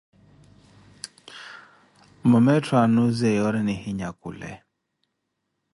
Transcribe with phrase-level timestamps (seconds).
[2.29, 4.51] Mama etthu aanuziye yoori nihinyakhule.